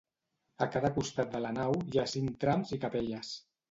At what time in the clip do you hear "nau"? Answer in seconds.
1.61-1.79